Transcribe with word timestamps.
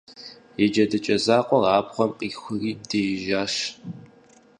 И 0.63 0.65
джэдыкӀэ 0.71 1.17
закъуэр 1.25 1.65
абгъуэм 1.77 2.11
къихури 2.19 2.71
диижащ. 2.89 3.53